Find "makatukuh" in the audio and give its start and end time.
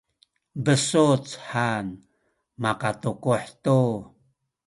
2.61-3.45